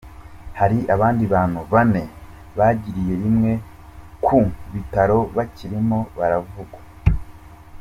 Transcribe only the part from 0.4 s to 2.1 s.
Hari abandi bantu bane